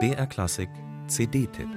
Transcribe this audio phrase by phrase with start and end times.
[0.00, 0.68] BR Klassik
[1.06, 1.68] CD-Tipp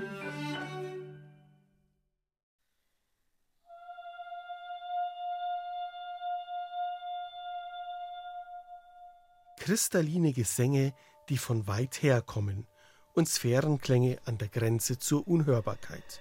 [9.60, 10.96] Kristalline Gesänge,
[11.30, 12.66] die von weit her kommen
[13.14, 16.20] und Sphärenklänge an der Grenze zur Unhörbarkeit.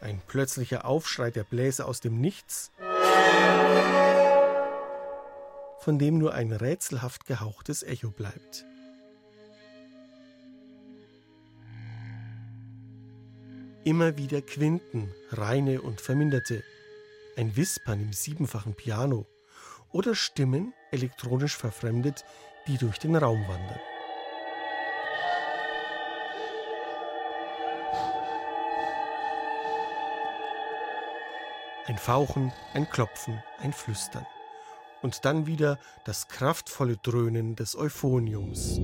[0.00, 2.72] Ein plötzlicher Aufschrei der Bläser aus dem Nichts,
[5.80, 8.66] von dem nur ein rätselhaft gehauchtes Echo bleibt.
[13.82, 16.62] Immer wieder Quinten, reine und verminderte,
[17.36, 19.26] ein Wispern im siebenfachen Piano
[19.90, 22.24] oder Stimmen, elektronisch verfremdet,
[22.66, 23.80] die durch den Raum wandern.
[31.86, 34.26] Ein Fauchen, ein Klopfen, ein Flüstern.
[35.02, 38.76] Und dann wieder das kraftvolle Dröhnen des Euphoniums.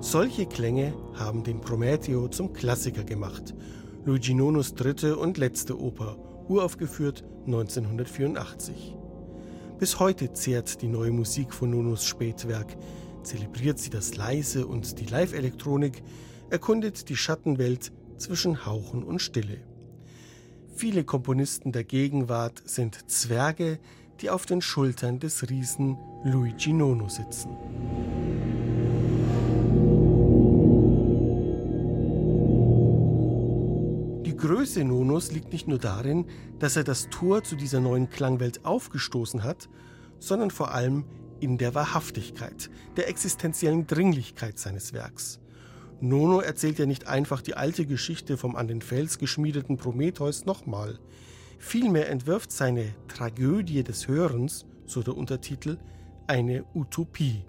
[0.00, 3.54] Solche Klänge haben den Prometheo zum Klassiker gemacht.
[4.04, 6.16] Luigi Nonos dritte und letzte Oper,
[6.48, 8.96] uraufgeführt 1984.
[9.78, 12.76] Bis heute zehrt die neue Musik von Nonos Spätwerk
[13.28, 16.02] zelebriert sie das Leise und die Live-Elektronik,
[16.50, 19.58] erkundet die Schattenwelt zwischen Hauchen und Stille.
[20.74, 23.78] Viele Komponisten der Gegenwart sind Zwerge,
[24.20, 27.50] die auf den Schultern des Riesen Luigi Nono sitzen.
[34.24, 36.26] Die Größe Nonos liegt nicht nur darin,
[36.58, 39.68] dass er das Tor zu dieser neuen Klangwelt aufgestoßen hat,
[40.20, 41.04] sondern vor allem
[41.40, 45.40] in der Wahrhaftigkeit, der existenziellen Dringlichkeit seines Werks.
[46.00, 50.98] Nono erzählt ja nicht einfach die alte Geschichte vom an den Fels geschmiedeten Prometheus nochmal.
[51.58, 55.78] Vielmehr entwirft seine Tragödie des Hörens, so der Untertitel,
[56.28, 57.42] eine Utopie.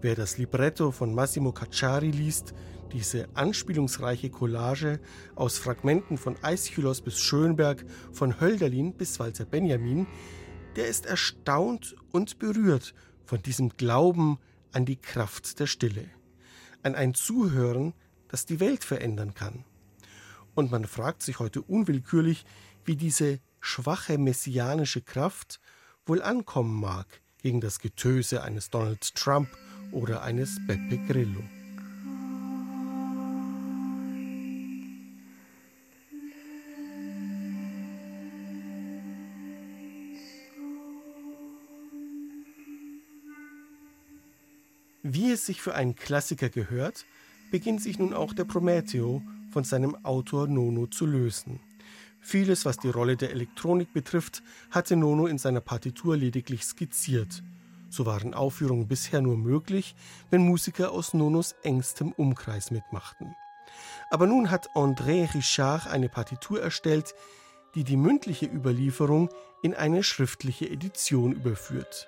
[0.00, 2.52] Wer das Libretto von Massimo Cacciari liest,
[2.92, 4.98] diese anspielungsreiche Collage
[5.36, 10.06] aus Fragmenten von Aeschylus bis Schönberg, von Hölderlin bis Walter Benjamin,
[10.74, 12.94] der ist erstaunt und berührt
[13.24, 14.38] von diesem Glauben
[14.72, 16.06] an die Kraft der Stille,
[16.82, 17.94] an ein Zuhören,
[18.28, 19.64] das die Welt verändern kann.
[20.54, 22.44] Und man fragt sich heute unwillkürlich,
[22.84, 25.60] wie diese schwache messianische Kraft
[26.04, 27.06] wohl ankommen mag
[27.38, 29.48] gegen das Getöse eines Donald Trump
[29.92, 31.42] oder eines Beppe Grillo.
[45.04, 47.06] Wie es sich für einen Klassiker gehört,
[47.50, 49.20] beginnt sich nun auch der Prometheo
[49.50, 51.58] von seinem Autor Nono zu lösen.
[52.20, 57.42] Vieles, was die Rolle der Elektronik betrifft, hatte Nono in seiner Partitur lediglich skizziert.
[57.90, 59.96] So waren Aufführungen bisher nur möglich,
[60.30, 63.34] wenn Musiker aus Nonos engstem Umkreis mitmachten.
[64.08, 67.12] Aber nun hat André Richard eine Partitur erstellt,
[67.74, 69.30] die die mündliche Überlieferung
[69.62, 72.06] in eine schriftliche Edition überführt.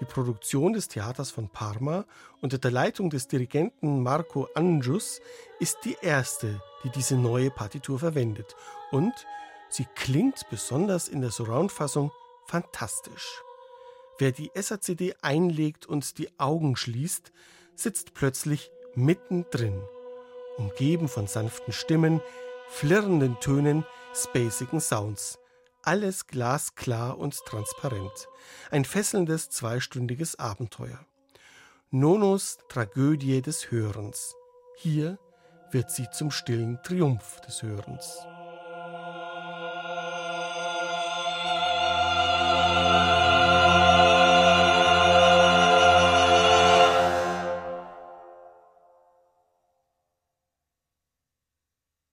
[0.00, 2.04] Die Produktion des Theaters von Parma
[2.40, 5.20] unter der Leitung des Dirigenten Marco Angius
[5.58, 8.54] ist die erste, die diese neue Partitur verwendet.
[8.92, 9.12] Und
[9.68, 12.12] sie klingt besonders in der Surround-Fassung
[12.46, 13.42] fantastisch.
[14.18, 17.32] Wer die SACD einlegt und die Augen schließt,
[17.74, 19.80] sitzt plötzlich mittendrin,
[20.56, 22.20] umgeben von sanften Stimmen,
[22.68, 25.38] flirrenden Tönen, spacigen Sounds
[25.82, 28.28] alles glasklar und transparent.
[28.70, 31.04] Ein fesselndes zweistündiges Abenteuer.
[31.90, 34.34] Nonos Tragödie des Hörens.
[34.76, 35.18] Hier
[35.70, 38.26] wird sie zum stillen Triumph des Hörens.